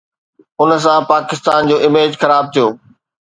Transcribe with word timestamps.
ان 0.61 0.69
سان 0.83 1.01
پاڪستان 1.11 1.59
جو 1.69 1.75
اميج 1.85 2.11
خراب 2.21 2.45
ٿيو. 2.53 2.67